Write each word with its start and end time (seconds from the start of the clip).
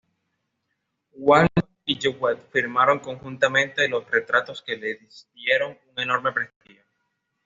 Waldo 1.13 1.69
y 1.85 1.99
Jewett 2.01 2.49
firmaron 2.49 3.01
conjuntamente 3.01 3.87
los 3.87 4.09
retratos 4.09 4.63
que 4.63 4.75
les 4.75 5.29
dieron 5.35 5.77
un 5.95 5.99
enorme 6.01 6.31
prestigio. 6.31 6.81